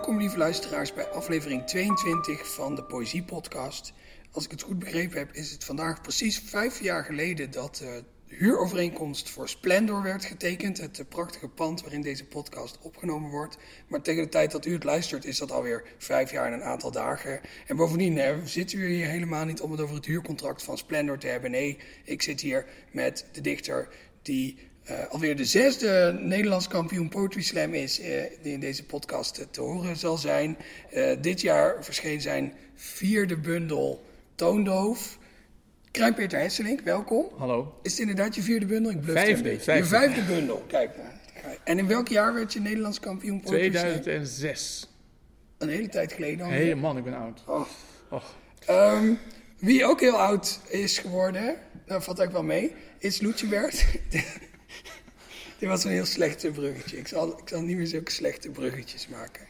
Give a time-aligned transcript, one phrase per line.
[0.00, 3.92] welkom lieve luisteraars bij aflevering 22 van de Poëzie Podcast.
[4.30, 8.04] Als ik het goed begrepen heb, is het vandaag precies vijf jaar geleden dat de
[8.26, 10.78] huurovereenkomst voor Splendor werd getekend.
[10.78, 13.58] Het prachtige pand waarin deze podcast opgenomen wordt.
[13.88, 16.62] Maar tegen de tijd dat u het luistert, is dat alweer vijf jaar en een
[16.62, 17.40] aantal dagen.
[17.66, 21.18] En bovendien hè, zitten we hier helemaal niet om het over het huurcontract van Splendor
[21.18, 21.50] te hebben.
[21.50, 23.88] Nee, ik zit hier met de dichter
[24.22, 28.06] die uh, alweer de zesde Nederlands kampioen Poetry Slam is, uh,
[28.42, 30.56] die in deze podcast uh, te horen zal zijn.
[31.20, 35.18] dit jaar verscheen zijn vierde bundel Toondoof.
[35.90, 37.26] Krijn Peter Hesselink, welkom.
[37.38, 37.78] Hallo.
[37.82, 38.92] Is het inderdaad je vierde bundel?
[38.92, 39.72] Ik vijfde, vijfde.
[39.72, 40.90] Je vijfde bundel, kijk.
[41.64, 44.88] En in welk jaar werd je Nederlands kampioen Poetry 2006.
[45.58, 46.50] Een hele tijd geleden al.
[46.50, 47.44] Hey, man, ik ben oud.
[47.46, 47.66] Oh.
[48.10, 48.22] oh.
[48.68, 49.18] Um,
[49.58, 53.84] wie ook heel oud is geworden, daar valt ook wel mee, is Lucibert.
[55.60, 56.96] Dit was een heel slechte bruggetje.
[56.96, 59.46] Ik zal, ik zal niet meer zulke slechte bruggetjes maken.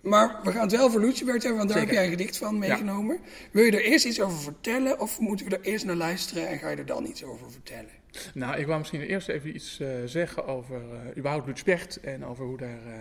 [0.00, 2.58] Maar we gaan het wel voor Lucibert hebben, want daar heb jij een gedicht van
[2.58, 3.18] meegenomen.
[3.50, 6.58] Wil je er eerst iets over vertellen of moeten we er eerst naar luisteren en
[6.58, 7.90] ga je er dan iets over vertellen?
[8.34, 12.44] Nou, ik wou misschien eerst even iets uh, zeggen over uh, überhaupt Lucibert en over
[12.44, 12.86] hoe daar...
[12.86, 12.92] Uh,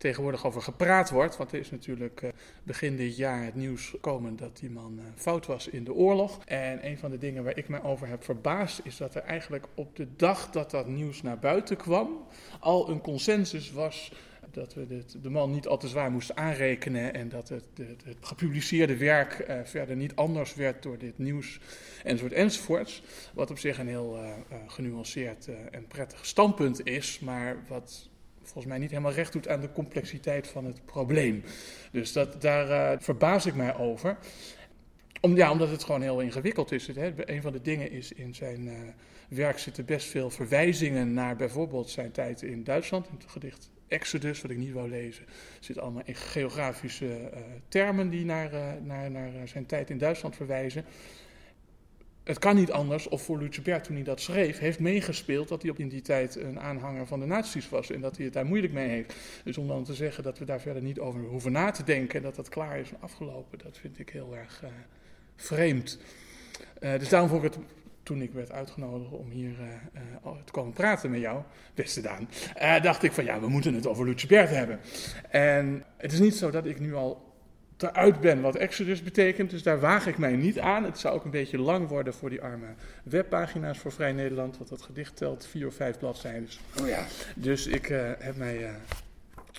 [0.00, 1.36] tegenwoordig over gepraat wordt.
[1.36, 2.30] Want er is natuurlijk uh,
[2.62, 6.44] begin dit jaar het nieuws gekomen dat die man uh, fout was in de oorlog.
[6.44, 9.66] En een van de dingen waar ik me over heb verbaasd is dat er eigenlijk
[9.74, 12.26] op de dag dat dat nieuws naar buiten kwam
[12.60, 14.12] al een consensus was
[14.50, 18.16] dat we dit, de man niet al te zwaar moesten aanrekenen en dat het, het,
[18.20, 21.60] gepubliceerde werk uh, verder niet anders werd door dit nieuws
[22.04, 23.02] enzovoort enzovoorts.
[23.34, 24.18] Wat op zich een heel
[24.66, 28.09] genuanceerd en prettig standpunt is, maar wat
[28.52, 31.42] volgens mij niet helemaal recht doet aan de complexiteit van het probleem.
[31.92, 34.16] Dus dat, daar uh, verbaas ik mij over.
[35.20, 36.86] Om, ja, omdat het gewoon heel ingewikkeld is.
[36.86, 37.12] Hè.
[37.30, 38.72] Een van de dingen is in zijn uh,
[39.28, 43.06] werk zitten best veel verwijzingen naar bijvoorbeeld zijn tijd in Duitsland.
[43.06, 45.24] In het gedicht Exodus, wat ik niet wou lezen,
[45.60, 48.50] zit allemaal in geografische uh, termen die naar,
[48.82, 50.84] naar, naar zijn tijd in Duitsland verwijzen
[52.24, 55.70] het kan niet anders, of voor Lucebert toen hij dat schreef, heeft meegespeeld dat hij
[55.70, 58.46] op in die tijd een aanhanger van de nazi's was en dat hij het daar
[58.46, 59.14] moeilijk mee heeft.
[59.44, 62.16] Dus om dan te zeggen dat we daar verder niet over hoeven na te denken
[62.16, 64.70] en dat dat klaar is en afgelopen, dat vind ik heel erg uh,
[65.36, 65.98] vreemd.
[66.80, 67.62] Uh, dus daarom vond ik het,
[68.02, 69.54] toen ik werd uitgenodigd om hier
[69.94, 71.42] uh, te komen praten met jou,
[71.74, 72.28] beste Daan,
[72.82, 74.80] dacht ik van ja, we moeten het over Lucebert hebben.
[75.30, 77.29] En het is niet zo dat ik nu al
[77.84, 79.50] uit ben wat Exodus betekent.
[79.50, 80.84] Dus daar waag ik mij niet aan.
[80.84, 84.56] Het zou ook een beetje lang worden voor die arme webpagina's voor Vrij Nederland.
[84.56, 86.48] Want dat gedicht telt vier of vijf bladzijden.
[86.80, 87.06] Oh ja.
[87.36, 88.58] Dus ik uh, heb mij.
[88.58, 88.74] Uh,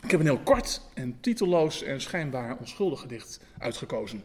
[0.02, 4.24] ik heb een heel kort en titelloos en schijnbaar onschuldig gedicht uitgekozen.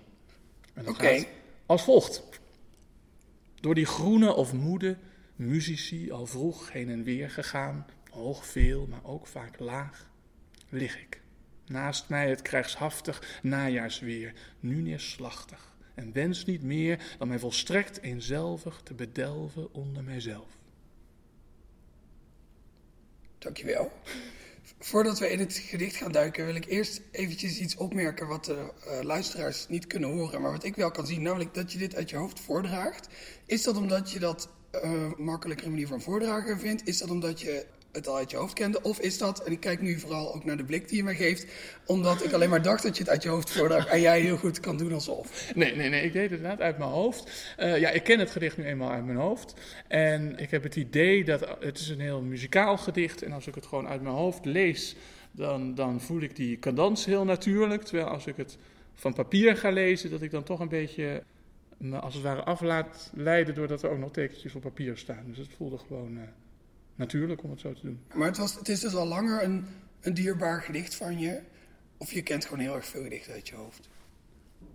[0.78, 0.90] Oké.
[0.90, 1.28] Okay.
[1.66, 2.22] Als volgt.
[3.60, 4.96] Door die groene of moede
[5.36, 10.10] muzici al vroeg heen en weer gegaan, hoog veel, maar ook vaak laag,
[10.68, 11.20] lig ik
[11.66, 18.80] Naast mij het krijgshaftig najaarsweer, nu neerslachtig, en wens niet meer dan mij volstrekt eenzelvig
[18.84, 20.48] te bedelven onder mijzelf.
[23.38, 23.92] Dankjewel.
[24.78, 28.72] Voordat we in het gedicht gaan duiken, wil ik eerst eventjes iets opmerken wat de
[28.86, 31.94] uh, luisteraars niet kunnen horen, maar wat ik wel kan zien, namelijk dat je dit
[31.94, 33.08] uit je hoofd voordraagt.
[33.46, 34.48] Is dat omdat je dat
[34.84, 36.88] uh, makkelijker manier van voordragen vindt?
[36.88, 38.82] Is dat omdat je het al uit je hoofd kende?
[38.82, 41.14] Of is dat, en ik kijk nu vooral ook naar de blik die je mij
[41.14, 41.46] geeft,
[41.86, 44.36] omdat ik alleen maar dacht dat je het uit je hoofd voordraagt en jij heel
[44.36, 45.52] goed kan doen alsof?
[45.54, 47.54] Nee, nee, nee, ik deed het inderdaad uit mijn hoofd.
[47.58, 49.54] Uh, ja, ik ken het gedicht nu eenmaal uit mijn hoofd.
[49.88, 53.54] En ik heb het idee dat het is een heel muzikaal gedicht en als ik
[53.54, 54.96] het gewoon uit mijn hoofd lees,
[55.30, 57.82] dan, dan voel ik die cadans heel natuurlijk.
[57.82, 58.58] Terwijl als ik het
[58.94, 61.22] van papier ga lezen, dat ik dan toch een beetje
[61.76, 65.24] me als het ware af laat leiden doordat er ook nog tekentjes op papier staan.
[65.26, 66.16] Dus het voelde gewoon...
[66.16, 66.22] Uh,
[66.96, 68.00] natuurlijk om het zo te doen.
[68.14, 69.66] Maar het, was, het is dus al langer een,
[70.00, 71.40] een dierbaar gedicht van je?
[71.96, 73.88] Of je kent gewoon heel erg veel gedichten uit je hoofd?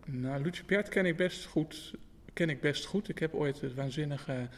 [0.06, 1.94] Nou, Lucie ken ik best goed.
[2.34, 3.10] Ken ik best goed.
[3.10, 4.50] Ik heb ooit het waanzinnige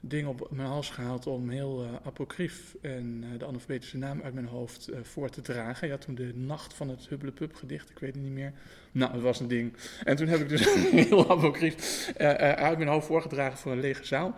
[0.00, 4.34] ding op mijn hals gehaald om heel uh, apocrief en uh, de alfabetische naam uit
[4.34, 5.88] mijn hoofd uh, voor te dragen.
[5.88, 8.52] Ja, toen de nacht van het Hubblepub gedicht, ik weet het niet meer.
[8.92, 9.72] Nou, dat was een ding.
[10.04, 14.34] En toen heb ik dus heel apocrief uit mijn hoofd voorgedragen voor een lege zaal.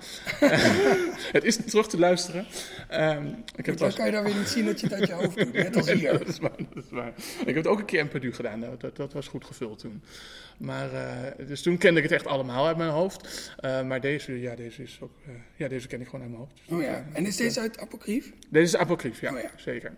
[1.37, 2.47] het is terug te luisteren.
[2.93, 5.15] Um, ik heb dan kan je dan weer niet zien dat je het uit je
[5.15, 6.13] hoofd doet, net als hier.
[6.19, 7.13] dat, is waar, dat is waar.
[7.41, 9.79] Ik heb het ook een keer in Purdue gedaan, dat, dat, dat was goed gevuld
[9.79, 10.03] toen.
[10.59, 10.89] Maar,
[11.47, 13.53] dus toen kende ik het echt allemaal uit mijn hoofd.
[13.63, 15.13] maar deze, ja, deze is ook
[15.57, 16.61] ja, deze ken ik gewoon uit mijn hoofd.
[16.67, 18.33] Dus oh ja, en is deze uit Apocryf?
[18.49, 19.93] Deze is Apocryf, ja, oh ja, zeker.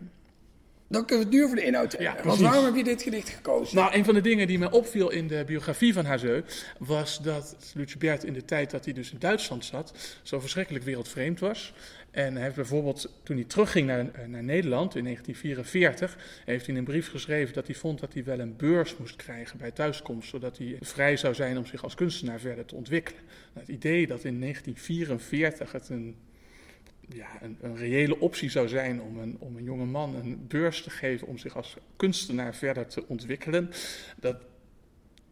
[0.93, 2.17] Dan kunnen we het nu over de inhoud hebben.
[2.17, 3.77] Ja, Want waarom heb je dit gedicht gekozen?
[3.77, 6.43] Nou, een van de dingen die mij opviel in de biografie van Hazeu
[6.79, 11.41] was dat Lucebert in de tijd dat hij dus in Duitsland zat, zo verschrikkelijk wereldvreemd
[11.41, 11.73] was.
[12.11, 16.75] En hij heeft bijvoorbeeld, toen hij terugging naar, eh, naar Nederland in 1944, heeft hij
[16.75, 19.71] in een brief geschreven dat hij vond dat hij wel een beurs moest krijgen bij
[19.71, 23.21] thuiskomst, zodat hij vrij zou zijn om zich als kunstenaar verder te ontwikkelen.
[23.53, 26.17] Nou, het idee dat in 1944 het een
[27.15, 30.83] ja, een, een reële optie zou zijn om een, om een jonge man een beurs
[30.83, 33.71] te geven om zich als kunstenaar verder te ontwikkelen,
[34.21, 34.37] dat,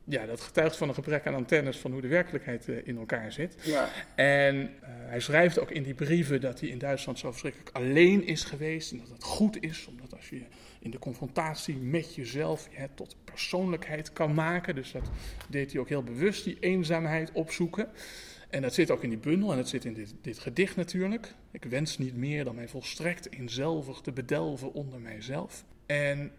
[0.05, 3.32] ja, dat getuigt van een gebrek aan antennes van hoe de werkelijkheid eh, in elkaar
[3.32, 3.55] zit.
[3.62, 3.88] Ja.
[4.15, 8.27] En eh, hij schrijft ook in die brieven dat hij in Duitsland zo verschrikkelijk alleen
[8.27, 10.43] is geweest en dat het goed is, omdat als je
[10.81, 15.11] in de confrontatie met jezelf je het tot persoonlijkheid kan maken, dus dat
[15.49, 17.88] deed hij ook heel bewust, die eenzaamheid opzoeken.
[18.50, 21.35] En dat zit ook in die bundel en dat zit in dit, dit gedicht natuurlijk.
[21.50, 25.64] Ik wens niet meer dan mij volstrekt eenzelvig te bedelven onder mijzelf.
[25.87, 26.32] En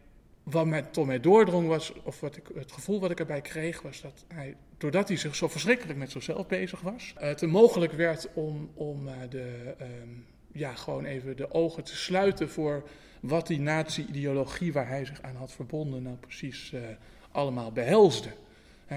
[0.43, 3.81] wat mij tot mij doordrong was, of wat ik, het gevoel wat ik erbij kreeg,
[3.81, 7.93] was dat hij, doordat hij zich zo verschrikkelijk met zichzelf bezig was, het hem mogelijk
[7.93, 10.09] werd om, om eh, de, ehm,
[10.51, 15.35] ja, gewoon even de ogen te sluiten voor wat die nazi-ideologie waar hij zich aan
[15.35, 16.81] had verbonden nou precies eh,
[17.31, 18.29] allemaal behelsde.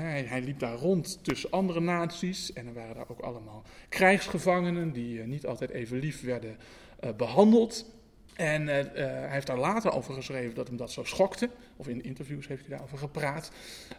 [0.01, 4.93] Hij, hij liep daar rond tussen andere naties en er waren daar ook allemaal krijgsgevangenen
[4.93, 6.57] die eh, niet altijd even lief werden
[7.01, 7.93] eh, behandeld.
[8.35, 11.51] En eh, hij heeft daar later over geschreven dat hem dat zo schokte.
[11.77, 13.51] Of in interviews heeft hij daarover gepraat.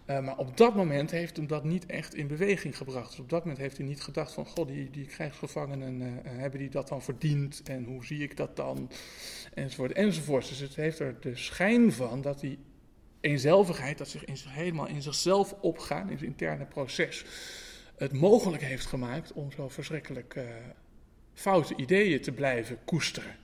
[0.06, 3.10] Maar op dat moment heeft hem dat niet echt in beweging gebracht.
[3.10, 4.46] Dus op dat moment heeft hij niet gedacht van...
[4.46, 7.62] God, die, die krijgsgevangenen, hebben die dat dan verdiend?
[7.64, 8.90] En hoe zie ik dat dan?
[9.54, 10.50] Enzovoort, enzovoort.
[10.50, 12.60] Dus het heeft er de schijn van dat die
[13.26, 13.98] eenzelvigheid...
[13.98, 17.26] dat zich helemaal in zichzelf opgaan, in zijn interne proces...
[17.96, 20.36] het mogelijk heeft gemaakt om zo verschrikkelijk...
[20.36, 20.44] eh,
[21.36, 23.36] foute ideeën te blijven koesteren.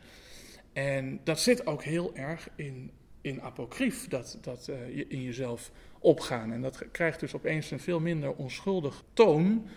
[0.73, 2.91] En dat zit ook heel erg in,
[3.21, 6.51] in apocrief, dat, dat eh, je in jezelf opgaan.
[6.51, 9.67] En dat krijgt dus opeens een veel minder onschuldig toon.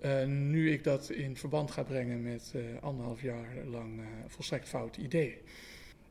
[0.00, 5.38] eh, nu ik dat in verband ga brengen met anderhalf jaar lang volstrekt foute ideeën.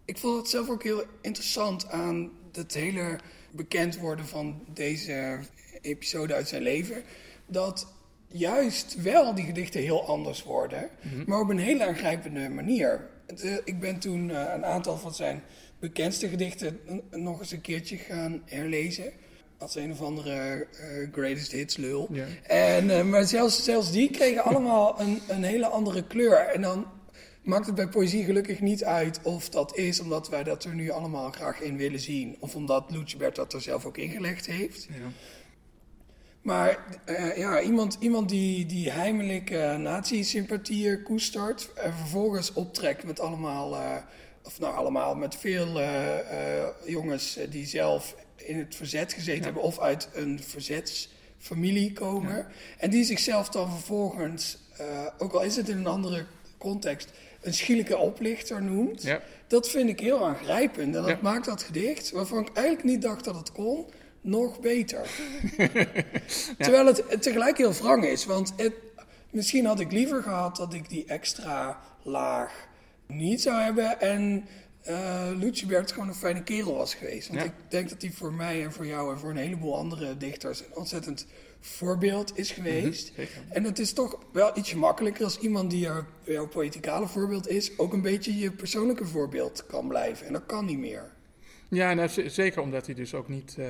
[0.06, 3.20] Ik vond het zelf ook heel interessant aan het hele
[3.52, 5.40] bekend worden van deze
[5.82, 7.04] episode uit zijn leven.
[7.46, 7.88] Dat
[8.28, 10.90] juist wel die gedichten heel anders worden,
[11.26, 13.10] maar op een hele aangrijpende manier.
[13.64, 15.44] Ik ben toen eh, een aantal van zijn
[15.80, 16.80] bekendste gedichten
[17.12, 19.12] nog eens een keertje gaan herlezen.
[19.58, 22.10] Als een of andere eh, greatest hits lul.
[22.44, 26.38] En, eh, maar zelfs, zelfs die kregen allemaal een, een hele andere kleur.
[26.38, 26.86] En dan
[27.44, 30.90] maakt het bij poëzie gelukkig niet uit of dat is omdat wij dat er nu
[30.90, 32.36] allemaal graag in willen zien.
[32.40, 34.84] Of omdat Lucebert dat er zelf ook ingelegd heeft.
[34.84, 35.12] Ja.
[36.42, 43.20] Maar eh, ja, iemand, iemand die, die heimelijk eh nazi-sympathieën koestert en vervolgens optrekt met
[43.20, 43.96] allemaal, eh,
[44.44, 49.44] of nou allemaal, met veel eh, eh, jongens eh, die zelf in het verzet gezeten
[49.44, 52.48] hebben of uit een verzetsfamilie komen.
[52.78, 56.26] En die zichzelf dan vervolgens, eh, ook al is het in een andere
[56.58, 57.12] context,
[57.44, 59.02] een schielijke oplichter noemt.
[59.04, 59.22] Ja.
[59.48, 60.96] Dat vind ik heel aangrijpend.
[60.96, 61.18] En dat Ja.
[61.22, 63.86] maakt dat gedicht, waarvan ik eigenlijk niet dacht dat het kon,
[64.22, 65.08] nog beter.
[66.58, 68.26] Terwijl het tegelijk heel wrang is.
[68.26, 68.74] Want het,
[69.32, 72.68] misschien had ik liever gehad dat ik die extra laag
[73.08, 74.00] niet zou hebben.
[74.02, 74.46] En
[74.82, 77.28] eh Lucebert gewoon een fijne kerel was geweest.
[77.28, 77.46] Want Ja.
[77.46, 80.60] ik denk dat hij voor mij en voor jou en voor een heleboel andere dichters
[80.60, 81.26] een ontzettend
[81.66, 83.12] voorbeeld is geweest.
[83.16, 83.42] zeker.
[83.50, 86.50] En het is toch wel ietsje makkelijker als iemand die jouw, jouw
[87.08, 90.28] voorbeeld is, ook een beetje je persoonlijke voorbeeld kan blijven.
[90.28, 91.12] En dat kan niet meer.
[91.70, 93.56] Ja, nou, zeker omdat hij dus ook niet.
[93.58, 93.68] eh,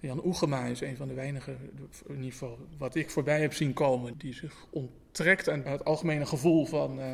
[0.00, 1.58] Jan Oegema is een van de weinigen,
[2.06, 4.66] in ieder geval wat ik voorbij heb zien komen, die zich
[5.18, 7.04] onttrekt aan het algemene gevoel van uh,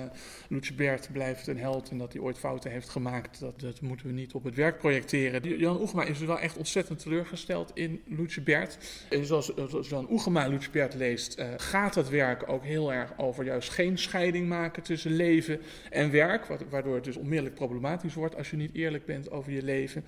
[0.48, 3.40] Lucebert blijft een held en dat hij ooit fouten heeft gemaakt.
[3.40, 5.58] Dat, dat moeten we niet op het werk projecteren.
[5.58, 8.78] Jan Oegema is wel echt ontzettend teleurgesteld in Lucebert.
[9.10, 13.44] En zoals, zoals Jan Oegema Lucebert leest, eh, gaat het werk ook heel erg over
[13.44, 18.36] juist geen scheiding maken tussen leven en werk, wa- waardoor het dus onmiddellijk problematisch wordt
[18.36, 20.04] als je niet eerlijk bent over je leven.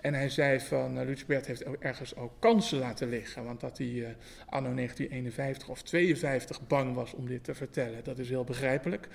[0.00, 3.86] En hij zei van, uh, Lucebert heeft ergens ook kansen laten liggen, want dat hij
[3.86, 4.08] eh,
[4.48, 9.08] anno 1951 of 52 bang was om dit te vertellen, dat is heel begrijpelijk.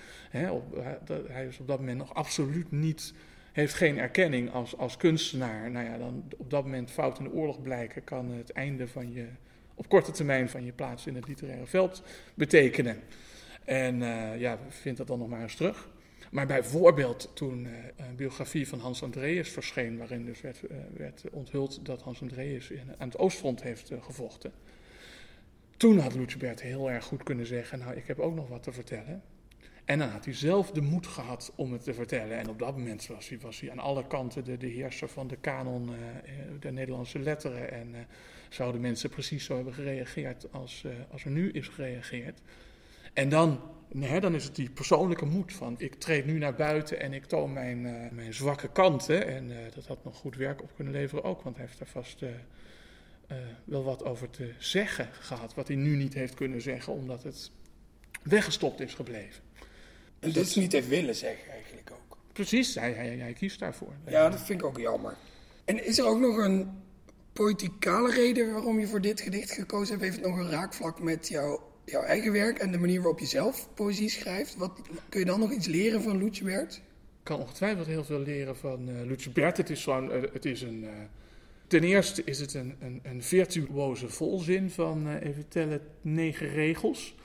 [0.52, 3.14] Op, hij- dat- hij is op dat moment nog absoluut niet,
[3.52, 5.72] heeft geen erkenning als, als kunstenaar.
[5.72, 9.14] Nou ja, dan op dat moment fout in de oorlog blijken kan het einde van
[9.14, 9.26] je,
[9.76, 12.04] op korte termijn van je plaats in het literaire veld
[12.34, 13.00] betekenen.
[13.66, 15.90] En eh, ja, vind dat dan nog maar eens terug.
[16.32, 17.72] Maar bijvoorbeeld toen eh,
[18.08, 22.72] een biografie van Hans Andreas verscheen, waarin dus werd, eh, werd onthuld dat Hans Andreas
[22.98, 24.52] aan het Oostfront heeft eh, gevochten.
[25.82, 28.72] Toen had Lucebert heel erg goed kunnen zeggen, nou ik heb ook nog wat te
[28.72, 29.22] vertellen.
[29.86, 32.38] En dan had hij zelf de moed gehad om het te vertellen.
[32.38, 35.36] En op dat moment was hij, was hij aan alle kanten de, heerser van de
[35.36, 35.96] kanon uh,
[36.60, 37.72] der Nederlandse letteren.
[37.72, 38.00] En uh,
[38.50, 42.42] zouden mensen precies zo hebben gereageerd als, als er nu is gereageerd.
[43.14, 43.60] En dan,
[43.92, 47.26] nee, dan is het die persoonlijke moed van ik treed nu naar buiten en ik
[47.26, 47.82] toon mijn,
[48.16, 49.28] mijn zwakke kanten.
[49.28, 52.24] En dat had nog goed werk op kunnen leveren ook, want hij heeft daar vast
[53.64, 55.54] wel wat over te zeggen gehad.
[55.54, 57.52] Wat hij nu niet heeft kunnen zeggen, omdat het
[58.24, 59.44] weggestopt is gebleven.
[60.20, 62.18] En dus niet heeft willen zeggen eigenlijk ook.
[62.34, 63.94] Precies, hij, hij, hij kiest daarvoor.
[64.08, 65.18] Ja, dat vind ik ook jammer.
[65.66, 66.70] En is er ook nog een
[67.34, 70.02] poëticale reden waarom je voor dit gedicht gekozen hebt?
[70.02, 73.26] Heeft het nog een raakvlak met jouw, jouw eigen werk en de manier waarop je
[73.26, 74.56] zelf poëzie schrijft?
[74.56, 76.76] Wat, kun je dan nog iets leren van Loetje Bert?
[76.76, 79.58] Ik kan ongetwijfeld heel veel leren van uh, Loetje Bert.
[79.58, 80.84] Het is, zo'n, uh, het is een...
[80.84, 80.90] Uh,
[81.72, 87.16] ten eerste is het een, een, een virtuoze volzin van, even tellen, negen regels.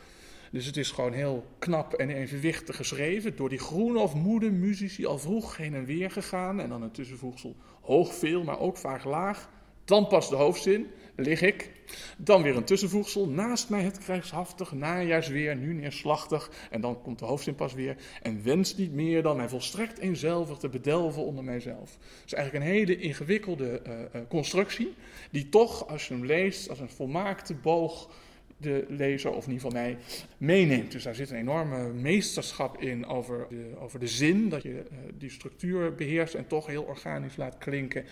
[0.50, 3.36] Dus het is gewoon heel knap en evenwichtig geschreven.
[3.36, 6.60] Door die groene of moede muzici al vroeg heen en weer gegaan.
[6.60, 9.50] En dan een tussenvoegsel hoog veel, maar ook vaak laag.
[9.84, 10.86] Dan pas de hoofdzin,
[11.16, 11.70] lig ik.
[12.16, 16.50] Dan weer een tussenvoegsel, naast mij het krijgshaftig, najaarsweer, nu neerslachtig.
[16.70, 17.96] En dan komt de hoofdzin pas weer.
[18.22, 21.98] En wens niet meer dan mij volstrekt eenzelvig te bedelven onder mijzelf.
[22.00, 24.94] Het is eigenlijk een hele ingewikkelde uh, uh, constructie,
[25.30, 28.08] die toch, als je hem leest, als een volmaakte boog
[28.56, 29.98] de lezer, of in ieder geval mij,
[30.36, 30.92] meeneemt.
[30.92, 34.98] Dus daar zit een enorme meesterschap in over de, over de zin, dat je uh,
[35.18, 38.04] die structuur beheerst en toch heel organisch laat klinken.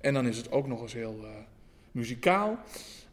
[0.00, 1.24] En dan is het ook nog eens heel
[1.92, 2.58] muzikaal.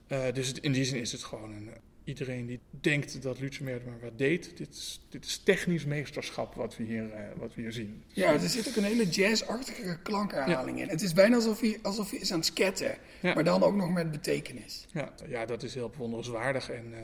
[0.08, 1.70] Uh, dus het, in die zin is het gewoon een,
[2.04, 4.58] iedereen die denkt dat Lutzemeer maar wat deed.
[4.58, 8.04] Dit is, dit is technisch meesterschap wat we hier, uh, wat we hier zien.
[8.08, 10.84] Ja, er zit ook een hele jazzachtige klankherhaling ja.
[10.84, 10.90] in.
[10.90, 13.34] Het is bijna alsof hij, alsof hij is aan het sketten, ja.
[13.34, 14.86] maar dan ook nog met betekenis.
[14.92, 16.98] Ja, ja dat is heel bewonderenswaardig en uh,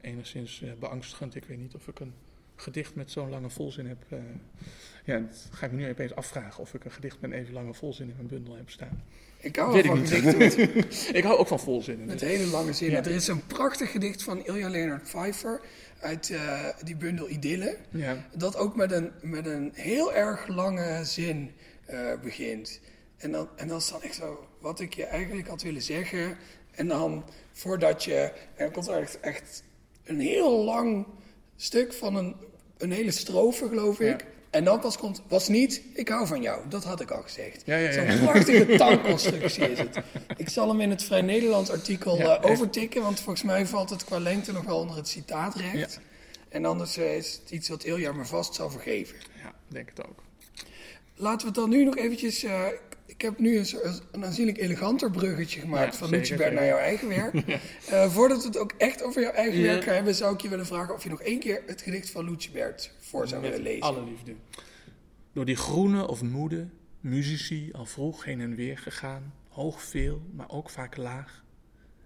[0.00, 1.34] enigszins beangstigend.
[1.34, 2.14] Ik weet niet of ik een
[2.56, 4.04] gedicht met zo'n lange volzin heb.
[5.04, 7.54] ja, dat ga ik me nu opeens afvragen of ik een gedicht met een even
[7.54, 9.02] lange volzin in mijn bundel heb staan.
[9.46, 10.84] Ik hou wel van gedichten.
[11.18, 12.06] ik hou ook van volzinnen.
[12.06, 13.02] Met hele lange zinnen.
[13.02, 13.08] Ja.
[13.08, 15.60] Er is een prachtig gedicht van Ilja Leonard Pfeiffer
[16.00, 17.76] uit uh, die bundel Idylle.
[17.90, 18.16] Ja.
[18.34, 21.50] Dat ook met een, met een heel erg lange zin
[21.90, 22.80] uh, begint.
[23.16, 26.36] En dan, en dan is dan echt zo wat ik je eigenlijk had willen zeggen.
[26.70, 28.32] En dan voordat je...
[28.54, 29.62] En dan komt er echt, echt
[30.04, 31.06] een heel lang
[31.56, 32.36] stuk van een,
[32.78, 34.20] een hele strofe, geloof ik.
[34.20, 34.26] Ja.
[34.50, 36.68] En dan pas komt, was niet, ik hou van jou.
[36.68, 37.62] Dat had ik al gezegd.
[37.64, 38.16] Ja, ja, ja.
[38.16, 40.00] Zo'n prachtige taalconstructie is het.
[40.36, 44.04] Ik zal hem in het Vrij Nederlands artikel uh, overtikken, want volgens mij valt het
[44.04, 46.00] qua lengte nog wel onder het citaatrecht.
[46.48, 49.16] En anders uh, is het iets wat Ilja me vast zal vergeven.
[49.42, 50.22] Ja, denk het ook.
[51.14, 52.44] Laten we het dan nu nog eventjes...
[52.44, 52.64] Uh,
[53.16, 53.66] ik heb nu een,
[54.12, 57.34] een aanzienlijk eleganter bruggetje gemaakt ja, van Lucebert naar jouw eigen werk.
[57.34, 59.66] uh, voordat we het ook echt over jouw eigen ja.
[59.66, 62.10] werk gaan hebben, zou ik je willen vragen of je nog één keer het gedicht
[62.10, 63.82] van Lucebert voor zou Met willen lezen.
[63.82, 64.34] alle liefde.
[65.32, 66.68] Door die groene of moede,
[67.00, 71.44] muzici al vroeg heen en weer gegaan, hoog veel, maar ook vaak laag,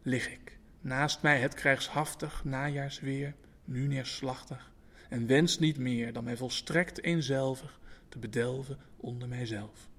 [0.03, 0.59] lig ik.
[0.81, 4.73] Naast mij het krijgshaftig najaarsweer, nu neerslachtig,
[5.09, 9.90] en wens niet meer dan mij volstrekt eenzelvig te bedelven onder mijzelf.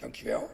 [0.00, 0.50] Dankjewel.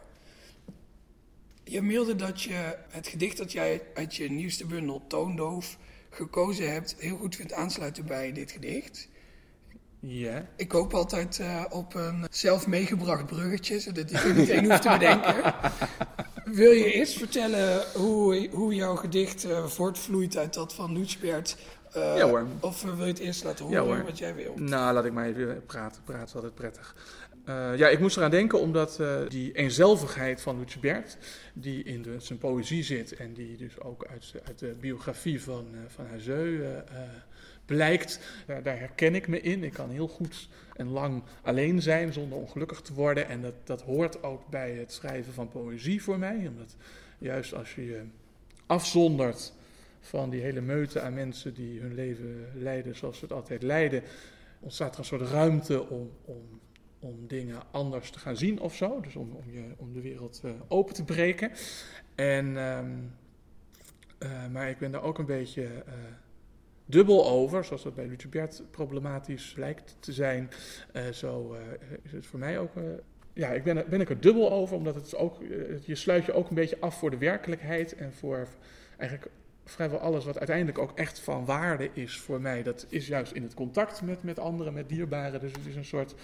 [1.64, 5.78] Je mailde dat je het gedicht dat jij uit je nieuwste bundel Toondoof
[6.10, 9.08] gekozen hebt, heel goed vindt aansluiten bij dit gedicht.
[10.00, 10.48] Ja.
[10.56, 14.88] Ik hoop altijd uh, op een zelf meegebracht bruggetje, zodat ik er meteen hoef te
[14.88, 15.42] bedenken.
[16.52, 21.56] Wil je eerst vertellen hoe, hoe jouw gedicht uh, voortvloeit uit dat van Lutsbert?
[21.96, 22.46] Uh, ja hoor.
[22.60, 24.52] Of wil je het eerst laten horen ja, wat jij wil?
[24.56, 26.02] Nou, laat ik maar even praten.
[26.04, 26.94] Praten is altijd prettig.
[27.48, 31.16] Uh, ja, ik moest eraan denken omdat uh, die eenzelvigheid van Lutsbert,
[31.54, 35.66] die in de, zijn poëzie zit en die dus ook uit, uit de biografie van,
[35.72, 36.64] uh, van Hazeu
[37.66, 38.20] blijkt,
[38.62, 39.64] daar, herken ik me in.
[39.64, 43.28] Ik kan heel goed en lang alleen zijn zonder ongelukkig te worden.
[43.28, 46.46] En dat, dat hoort ook bij het schrijven van poëzie voor mij.
[46.48, 46.76] Omdat
[47.18, 48.02] juist als je je
[48.66, 49.52] afzondert
[50.00, 54.02] van die hele meute aan mensen die hun leven leiden zoals ze het altijd leiden,
[54.60, 56.60] ontstaat er een soort ruimte om, om
[57.06, 59.00] om dingen anders te gaan zien of zo.
[59.00, 61.50] Dus om, om, je, om de wereld uh, open te breken.
[62.14, 63.12] En, um,
[64.18, 65.92] uh, maar ik ben daar ook een beetje uh,
[66.86, 70.50] dubbel over, zoals dat bij Lucebert problematisch lijkt te zijn.
[71.12, 71.56] zo
[72.02, 72.70] is het voor mij ook.
[73.32, 75.38] ja, ik ben, ben ik er dubbel over, omdat het ook,
[75.84, 78.48] je sluit je ook een beetje af voor de werkelijkheid en voor
[78.96, 79.30] eigenlijk
[79.64, 82.62] vrijwel alles wat uiteindelijk ook echt van waarde is voor mij.
[82.62, 85.40] Dat is juist in het contact met, met anderen, met dierbaren.
[85.40, 86.14] Dus het is een soort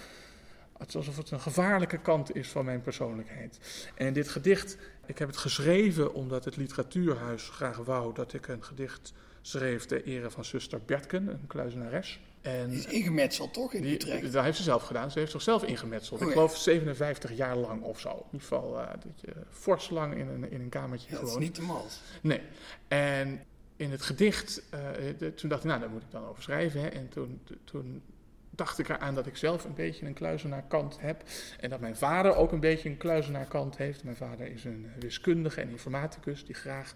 [0.95, 3.59] alsof het een gevaarlijke kant is van mijn persoonlijkheid.
[3.95, 8.63] En dit gedicht Ik heb het geschreven omdat het literatuurhuis graag wou dat ik een
[8.63, 9.13] gedicht
[9.45, 12.19] schreef ter ere van zuster Bertken, een kluizenares.
[12.41, 14.31] En is ingemetseld toch in die, Utrecht?
[14.33, 15.11] Dat heeft ze zelf gedaan.
[15.11, 16.21] Ze heeft zichzelf ingemetseld.
[16.21, 18.09] Oh, ik geloof 57 jaar lang of zo.
[18.09, 21.33] In ieder geval uh, dat je fors lang in een, in een kamertje ja, gewoond.
[21.33, 21.99] Dat is niet te mals.
[22.21, 22.41] Nee.
[22.87, 23.43] En
[23.75, 26.81] in het gedicht, uh, toen dacht ik, nou, daar moet ik dan over schrijven.
[26.81, 26.87] Hè.
[26.87, 28.01] En toen, toen
[28.49, 31.23] dacht ik eraan dat ik zelf een beetje een kluizenaarkant heb.
[31.59, 34.03] En dat mijn vader ook een beetje een kluizenaarkant heeft.
[34.03, 36.93] Mijn vader is een wiskundige en informaticus die graag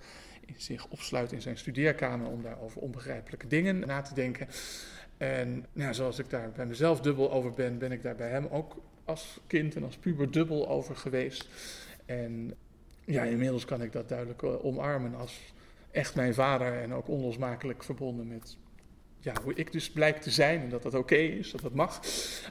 [0.58, 4.48] zich opsluit in zijn studeerkamer om daar over onbegrijpelijke dingen na te denken.
[5.18, 8.48] En nou, zoals ik daar bij mezelf dubbel over ben, ben ik daar bij hem
[8.52, 8.76] ook
[9.06, 11.48] als kind en als puber dubbel over geweest.
[12.06, 12.54] En
[13.06, 15.54] ja, inmiddels kan ik dat duidelijk eh, omarmen als
[15.92, 18.58] echt mijn vader en ook onlosmakelijk verbonden met
[19.20, 22.02] ja, hoe ik dus blijk te zijn en dat dat oké is, dat dat mag.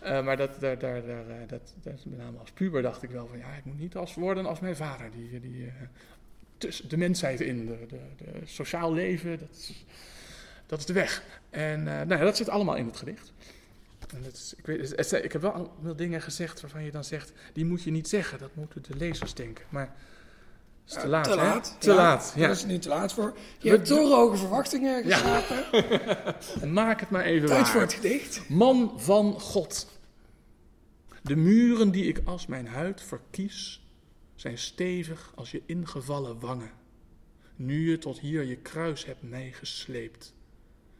[0.02, 3.10] Uh, maar dat, daar, daar, daar, uh, dat, dat, met name als puber dacht ik
[3.10, 5.72] wel van ja, ik moet niet als worden als mijn vader, die, die
[6.58, 9.84] tussen de mensheid in, de, de, de sociaal leven, dat is,
[10.66, 11.22] dat is de weg.
[11.50, 13.32] En nou ja, dat zit allemaal in het gedicht.
[14.14, 17.32] En dat is, ik, weet, ik heb wel veel dingen gezegd waarvan je dan zegt,
[17.52, 19.64] die moet je niet zeggen, dat moeten de lezers denken.
[19.68, 19.94] Maar
[20.86, 21.76] is te laat, te laat.
[21.78, 22.40] Te laat, ja.
[22.40, 23.36] Daar is het nu te laat voor.
[23.58, 25.64] Je hebt hoge verwachtingen geschapen.
[26.60, 26.66] Ja.
[26.82, 27.70] Maak het maar even Tijd waar.
[27.70, 28.48] voor het gedicht.
[28.48, 29.88] Man van God.
[31.22, 33.85] De muren die ik als mijn huid verkies,
[34.36, 36.72] zijn stevig als je ingevallen wangen.
[37.56, 40.34] Nu je tot hier je kruis hebt mij gesleept.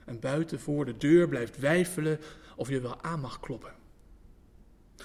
[0.05, 2.21] En buiten voor de deur blijft wijfelen
[2.57, 3.75] of je wel aan mag kloppen.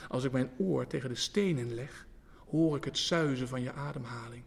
[0.08, 2.08] Als ik mijn oor tegen de stenen leg,
[2.48, 4.44] hoor ik het zuizen van je ademhaling.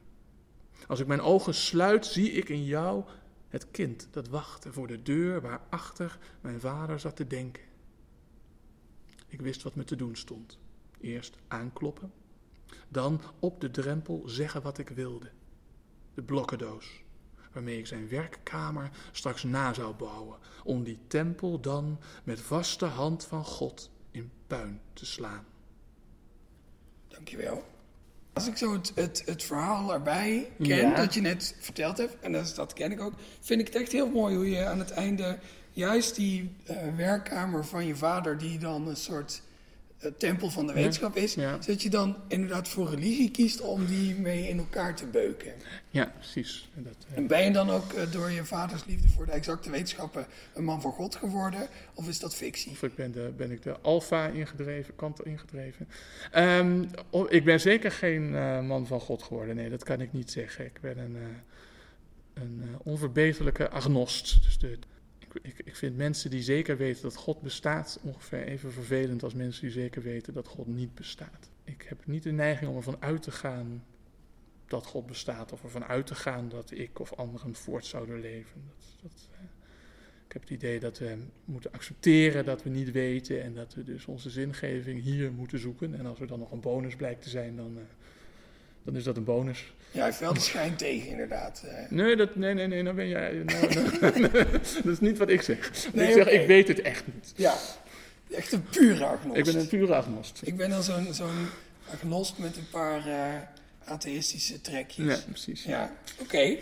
[0.87, 3.05] Als ik mijn ogen sluit, zie ik in jou
[3.49, 7.63] het kind dat wachtte voor de deur waarachter mijn vader zat te denken.
[9.29, 10.59] Ik wist wat me te doen stond.
[11.01, 12.13] Eerst aankloppen,
[12.89, 15.31] dan op de drempel zeggen wat ik wilde.
[16.15, 17.03] De blokkendoos,
[17.53, 23.25] waarmee ik zijn werkkamer straks na zou bouwen, om die tempel dan met vaste hand
[23.25, 25.45] van God in puin te slaan.
[27.09, 27.65] Dankjewel.
[28.33, 30.95] Als ik zo het, het, het verhaal erbij ken, Ja.
[30.95, 33.77] dat je net verteld hebt, en dat, is- dat ken ik ook, vind ik het
[33.77, 35.39] echt heel mooi hoe je aan het einde
[35.71, 39.43] juist die eh, werkkamer van je vader, die dan een soort
[40.13, 41.59] tempel van de wetenschap is, ja.
[41.67, 45.53] dat je dan inderdaad voor religie kiest om die mee in elkaar te beuken.
[45.91, 46.69] Ja, precies.
[46.77, 49.33] En Dat, eh, En ben je dan ook eh, door je vaders liefde voor de
[49.33, 52.71] exacte wetenschappen een man voor God geworden, of is dat fictie?
[52.71, 55.89] Of ik ben, de, ben ik de alfa ingedreven, kant ingedreven.
[56.31, 59.57] Ehm, oh, ik ben zeker geen eh, man van God geworden.
[59.57, 60.65] Nee, dat kan ik niet zeggen.
[60.65, 64.43] Ik ben een, eh, een eh, onverbeterlijke agnost.
[64.43, 64.79] Dus de,
[65.43, 69.63] ik, ik, vind mensen die zeker weten dat God bestaat ongeveer even vervelend als mensen
[69.63, 71.51] die zeker weten dat God niet bestaat.
[71.65, 73.85] Ik heb niet de neiging om ervan uit te gaan
[74.67, 78.63] dat God bestaat, of ervan uit te gaan dat ik of anderen voort zouden leven.
[78.67, 79.45] Dat, dat, eh,
[80.27, 83.83] ik heb het idee dat we moeten accepteren dat we niet weten en dat we
[83.83, 85.95] dus onze zingeving hier moeten zoeken.
[85.95, 87.83] En als er dan nog een bonus blijkt te zijn, dan, eh,
[88.85, 89.73] dan is dat een bonus.
[89.91, 91.63] Ja, hij heeft wel de schijn tegen, inderdaad.
[91.67, 91.91] eh.
[91.91, 93.33] Nee, dat, nee, nee, nee, nou ben jij.
[93.33, 94.31] nou, nou,
[94.83, 95.71] dat is niet wat ik zeg.
[95.93, 97.33] Nee, ik zeg, ik weet het echt niet.
[97.37, 97.55] Ja,
[98.31, 99.39] echt een pure agnost.
[99.39, 100.41] Ik ben een pure agnost.
[100.45, 101.47] Ik ben dan zo'n zo'n
[101.93, 103.35] agnost met een paar eh,
[103.85, 105.07] atheïstische trekjes.
[105.07, 105.63] Ja, precies.
[105.65, 106.57] Ja, oké.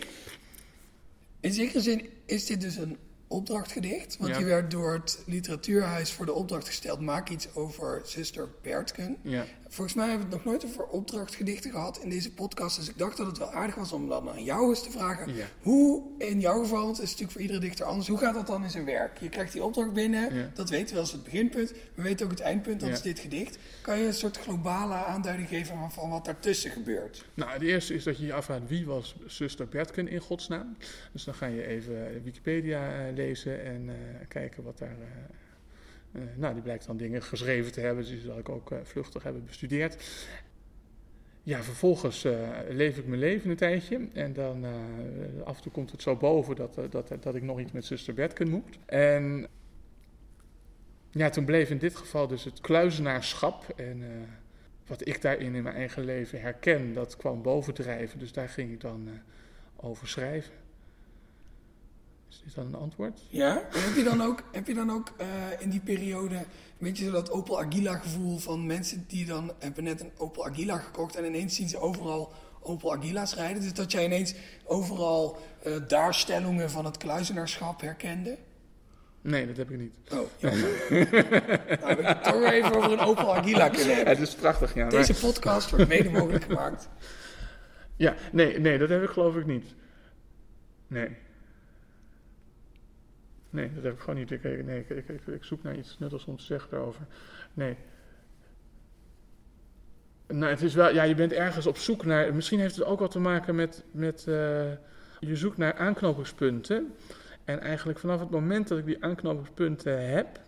[1.40, 2.96] In zekere zin is dit dus een
[3.32, 4.16] opdrachtgedicht.
[4.18, 4.38] Want Ja.
[4.38, 7.00] je werd door het literatuurhuis voor de opdracht gesteld...
[7.00, 9.16] maak iets over zuster Bertken.
[9.22, 9.44] Ja.
[9.68, 12.76] Volgens mij hebben we het nog nooit over opdrachtgedichten gehad in deze podcast.
[12.76, 15.34] Dus ik dacht dat het wel aardig was om dan aan jou eens te vragen.
[15.34, 15.44] Ja.
[15.62, 18.08] Hoe, in jouw geval, want het is natuurlijk voor iedere dichter anders.
[18.08, 19.18] Hoe gaat dat dan in zijn werk?
[19.20, 20.50] Je krijgt die opdracht binnen.
[20.54, 21.72] Dat weten we als het beginpunt.
[21.94, 23.58] We weten ook het eindpunt, dat is dit gedicht.
[23.80, 27.24] Kan je een soort globale aanduiding geven van- wat daartussen gebeurt?
[27.34, 30.76] Nou, de eerste is dat je je afvraagt wie was zuster Bertken in godsnaam.
[31.12, 33.14] Dus dan ga je even Wikipedia eh,
[33.64, 33.94] en eh,
[34.28, 34.96] kijken wat daar.
[35.00, 38.70] eh, eh, nou, die blijkt dan dingen geschreven te hebben, dus die zal ik ook
[38.82, 40.02] vluchtig hebben bestudeerd.
[41.42, 42.26] Ja, vervolgens
[42.68, 44.08] leef ik mijn leven een tijdje.
[44.12, 44.64] En dan
[45.44, 48.14] af en toe komt het zo boven dat, dat, dat ik nog iets met zuster
[48.14, 48.78] Bertken moet.
[48.86, 49.46] En
[51.10, 53.68] ja, toen bleef in dit geval dus het kluizenaarschap.
[53.76, 54.02] En
[54.86, 58.18] wat ik daarin in mijn eigen leven herken, dat kwam bovendrijven.
[58.18, 60.54] Dus daar ging ik dan eh, over schrijven.
[62.46, 63.20] Is dan een antwoord?
[63.28, 63.56] Ja?
[63.72, 65.26] En heb je dan ook, heb je dan ook eh,
[65.58, 66.44] in die periode een
[66.78, 70.78] beetje zo dat Opel Agila gevoel van mensen die dan hebben net een Opel Agila
[70.78, 73.62] gekocht en ineens zien ze overal Opel Agila's rijden.
[73.62, 78.38] Dus dat jij ineens overal eh daarstellingen van het kluizenaarschap herkende.
[79.20, 79.94] Nee, dat heb ik niet.
[80.12, 80.60] Oh, jammer.
[81.80, 84.14] nou, we het toch even over een Opel Agila kunnen hebben.
[84.16, 84.80] Het is prachtig, ja.
[84.82, 86.88] maar- Deze podcast wordt mede mogelijk gemaakt.
[87.96, 89.64] Ja, nee, nee, dat heb ik geloof ik niet.
[90.86, 91.08] Nee.
[93.52, 94.30] Nee, dat heb ik gewoon niet.
[94.30, 97.06] Ik, nee, ik, ik, ik, zoek naar iets nuttigs om te zeggen daarover.
[97.54, 97.76] Nee.
[100.26, 102.34] Nou, het is wel, ja, je bent ergens op zoek naar.
[102.34, 103.84] Misschien heeft het ook wat te maken met.
[103.90, 104.34] met uh,
[105.20, 106.94] je zoekt naar aanknopingspunten.
[107.44, 110.40] En eigenlijk vanaf het moment dat ik die aanknopingspunten heb,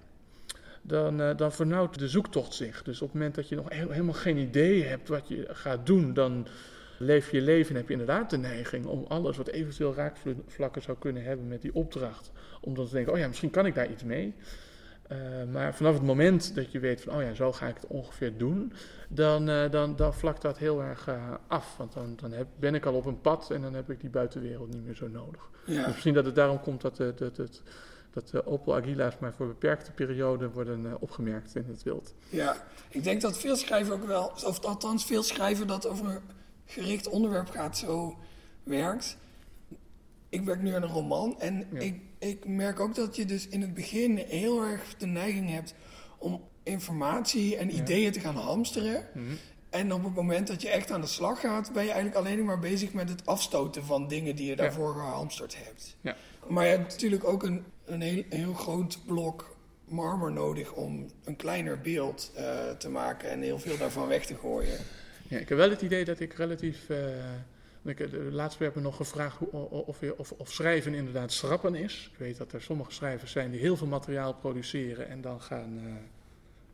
[0.83, 2.83] dan, uh, dan vernauwt de zoektocht zich.
[2.83, 6.12] Dus op het moment dat je nog helemaal geen idee hebt wat je gaat doen,
[6.12, 6.47] dan
[6.99, 10.99] leef je leven en heb je inderdaad de neiging om alles wat eventueel raakvlakken zou
[10.99, 12.31] kunnen hebben met die opdracht,
[12.61, 14.35] om dan te denken, oh ja, misschien kan ik daar iets mee.
[15.13, 15.19] Uh,
[15.53, 18.37] maar vanaf het moment dat je weet van, oh ja, zo ga ik het ongeveer
[18.37, 18.73] doen,
[19.09, 21.77] dan, uh, dan, dan vlakt dat heel erg uh, af.
[21.77, 24.11] Want dan, dan heb, ben ik al op een pad en dan heb ik die
[24.11, 25.51] buitenwereld niet meer zo nodig.
[25.67, 25.77] Ja.
[25.77, 27.63] Dus misschien dat het daarom komt dat, dat, dat, dat,
[28.11, 32.15] dat Opel Agila's maar voor beperkte perioden worden opgemerkt in het wild.
[32.29, 32.57] Ja,
[32.89, 36.21] ik denk dat veel schrijven ook wel, of althans veel schrijven dat over
[36.64, 38.18] gericht onderwerp gaat zo
[38.62, 39.16] werkt.
[40.29, 43.61] Ik werk nu aan een roman en ik, ik merk ook dat je dus in
[43.61, 45.74] het begin heel erg de neiging hebt
[46.18, 49.07] om informatie en ideeën te gaan hamsteren.
[49.14, 49.35] Mhm.
[49.70, 52.44] En op het moment dat je echt aan de slag gaat, ben je eigenlijk alleen
[52.44, 55.96] maar bezig met het afstoten van dingen die je daarvoor gehamsterd hebt.
[56.00, 56.16] Ja.
[56.48, 61.37] Maar je hebt natuurlijk ook een, een, heel, heel groot blok marmer nodig om een
[61.37, 64.79] kleiner beeld uh, te maken en heel veel daarvan weg te gooien.
[65.29, 66.89] Ja, ik heb wel het idee dat ik relatief.
[66.89, 66.99] Uh,
[67.85, 72.09] ik, de laatst werd me nog gevraagd hoe, of, of, of, schrijven inderdaad schrappen is.
[72.13, 75.99] Ik weet dat er sommige schrijvers zijn die heel veel materiaal produceren en dan gaan.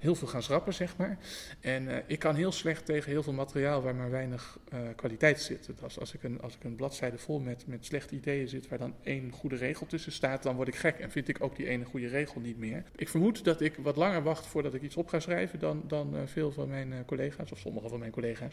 [0.01, 1.19] Heel veel gaan schrappen, zeg maar.
[1.61, 5.41] En uh, ik kan heel slecht tegen heel veel materiaal waar maar weinig uh, kwaliteit
[5.41, 5.69] zit.
[5.83, 8.79] Als, als, ik een, als ik een bladzijde vol met, met slechte ideeën zit waar
[8.79, 11.67] dan één goede regel tussen staat, dan word ik gek en vind ik ook die
[11.67, 12.83] ene goede regel niet meer.
[12.97, 16.15] Ik vermoed dat ik wat langer wacht voordat ik iets op ga schrijven dan, dan
[16.15, 18.53] uh, veel van mijn collega's, of sommige van mijn collega's.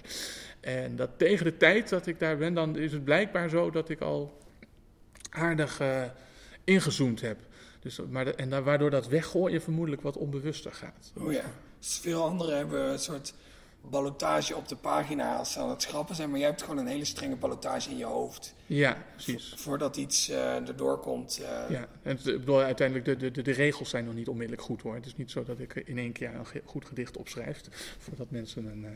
[0.59, 3.89] En dat tegen de tijd dat ik daar ben, dan is het blijkbaar zo dat
[3.89, 4.37] ik al
[5.29, 5.81] aardig
[6.63, 7.37] ingezoomd heb.
[7.87, 11.11] Dus, maar en waardoor dat weggooien vermoedelijk wat onbewuster gaat.
[11.17, 11.43] Oh ja,
[11.79, 13.33] dus veel anderen hebben een soort
[13.81, 16.87] ballotage op de pagina als ze aan het schrappen zijn, maar jij hebt gewoon een
[16.87, 18.55] hele strenge ballotage in je hoofd.
[18.65, 19.53] Ja, precies.
[19.57, 21.39] voordat iets uh, erdoor komt.
[21.41, 21.69] Uh...
[21.69, 24.95] Ja, en bedoel, uiteindelijk de, de, de, regels zijn nog niet onmiddellijk goed hoor.
[24.95, 27.61] Het is niet zo dat ik in één keer een goed gedicht opschrijf,
[27.99, 28.89] voordat mensen een uh,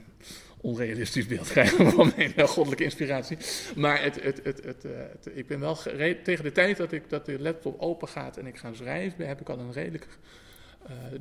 [0.61, 3.37] onrealistisch beeld krijgen van mijn goddelijke inspiratie.
[3.75, 4.85] Maar het, het, het, het,
[5.33, 5.75] ik ben wel
[6.23, 9.41] tegen de tijd dat, ik, dat de laptop open gaat en ik ga schrijven, heb
[9.41, 10.07] ik al een redelijk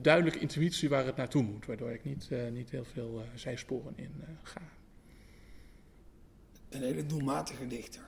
[0.00, 3.92] duidelijke intuïtie waar het naartoe moet, waardoor ik niet, uh, niet heel veel uh, zijsporen
[3.96, 4.60] in ga.
[6.68, 8.02] Een hele doelmatige dichter.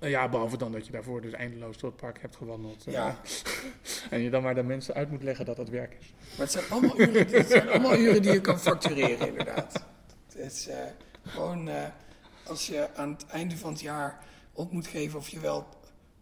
[0.00, 2.84] ja, behalve dan dat je daarvoor dus eindeloos door het park hebt gewandeld.
[2.84, 3.20] Ja.
[4.10, 6.12] en je dan maar de mensen uit moet leggen dat dat werk is.
[6.30, 9.84] Maar het zijn allemaal uren, het zijn allemaal uren die je kan factureren, inderdaad.
[10.26, 10.68] Het is
[11.22, 11.68] gewoon
[12.44, 15.66] als je aan het einde van het jaar op moet geven of je wel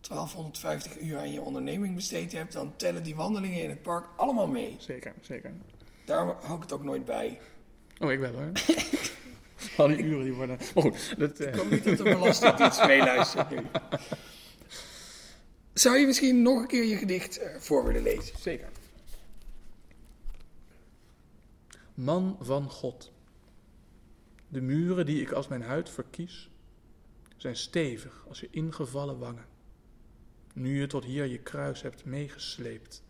[0.09, 4.47] 1250 uur aan je onderneming besteed hebt, dan tellen die wandelingen in het park allemaal
[4.47, 4.77] mee.
[4.79, 5.53] Zeker, zeker.
[6.05, 7.41] Daar hou ik het ook nooit bij.
[7.99, 8.53] Oh, ik wel hoor.
[9.77, 10.59] Al die uren die worden.
[10.75, 11.47] Maar goed, dat, uh...
[11.47, 13.57] ik hoop niet dat de belastingdienst meeluistert nu.
[15.73, 18.39] Zou je misschien nog een keer je gedicht uh, voor willen lezen?
[18.39, 18.69] Zeker.
[21.95, 23.13] Man van God.
[24.49, 26.51] De muren die ik als mijn huid verkies,
[27.37, 29.55] zijn stevig als je ingevallen wangen
[30.57, 33.05] nu je tot hier je kruis hebt meegesleept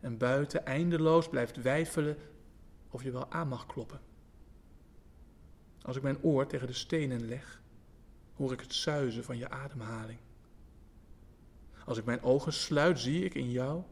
[0.00, 2.16] en buiten eindeloos blijft wijfelen
[2.88, 4.00] of je wel aan mag kloppen.
[5.82, 7.62] Als ik mijn oor tegen de stenen leg,
[8.34, 10.18] hoor ik het zuizen van je ademhaling.
[11.84, 13.82] Als ik mijn ogen sluit, zie ik in jou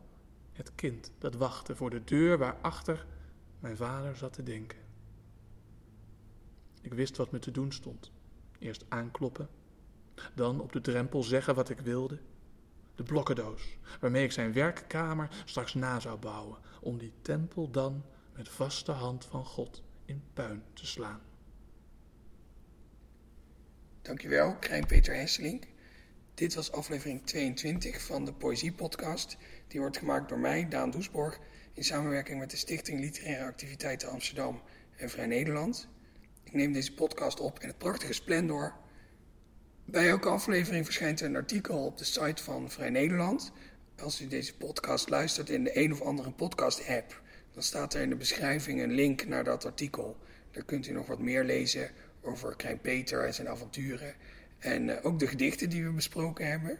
[0.52, 3.06] het kind dat wachtte voor de deur waarachter
[3.60, 4.78] mijn vader zat te denken.
[6.80, 8.12] Ik wist wat me te doen stond.
[8.58, 9.48] Eerst aankloppen,
[10.34, 12.18] dan op de drempel zeggen wat ik wilde,
[13.00, 18.04] de blokkendoos, waarmee ik zijn werkkamer straks na zou bouwen, om die tempel dan
[18.36, 21.20] met vaste hand van God in puin te slaan.
[24.02, 25.64] Dankjewel, Krijn Peter Hesselink.
[26.34, 29.36] Dit was aflevering 22 van de Poëzie-podcast.
[29.68, 31.38] Die wordt gemaakt door mij, Daan Doesborg,
[31.74, 34.62] in samenwerking met de Stichting Literaire Activiteiten Amsterdam
[34.96, 35.88] en Vrij Nederland.
[36.44, 38.74] Ik neem deze podcast op in het prachtige Splendor
[39.90, 43.52] bij elke aflevering verschijnt een artikel op de site van Vrij Nederland.
[43.98, 47.20] Als u deze podcast luistert in de een of andere podcast-app,
[47.52, 50.16] dan staat er in de beschrijving een link naar dat artikel.
[50.50, 51.90] Daar kunt u nog wat meer lezen
[52.22, 54.14] over Krijn Peter en zijn avonturen.
[54.58, 56.78] En uh, ook de gedichten die we besproken hebben.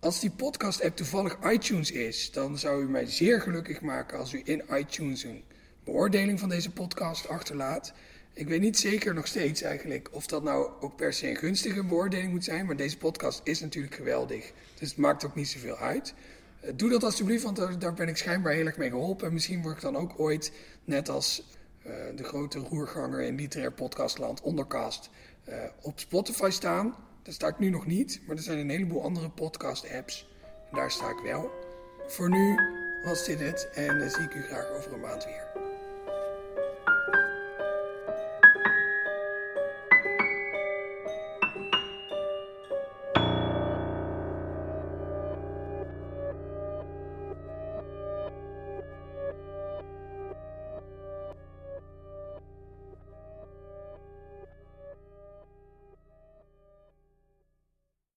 [0.00, 4.40] Als die podcast-app toevallig iTunes is, dan zou u mij zeer gelukkig maken als u
[4.44, 5.44] in iTunes een
[5.84, 7.92] beoordeling van deze podcast achterlaat.
[8.36, 11.84] Ik weet niet zeker nog steeds eigenlijk of dat nou ook per se een gunstige
[11.84, 12.66] beoordeling moet zijn.
[12.66, 14.52] Maar deze podcast is natuurlijk geweldig.
[14.78, 16.14] Dus het maakt ook niet zoveel uit.
[16.60, 19.26] Eh, doe dat alsjeblieft, want daar, ben ik schijnbaar heel erg mee geholpen.
[19.26, 20.52] En misschien word ik dan ook ooit,
[20.84, 25.10] net als uh, de grote roerganger in literair podcastland, Ondercast,
[25.48, 26.94] uh, op Spotify staan.
[27.22, 30.28] Daar sta ik nu nog niet, maar er zijn een heleboel andere podcast-apps.
[30.70, 31.50] En daar sta ik wel.
[32.06, 32.58] Voor nu
[33.04, 35.63] was dit het en dan zie ik u graag over een maand weer.